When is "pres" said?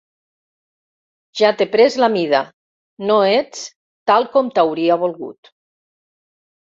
1.75-1.97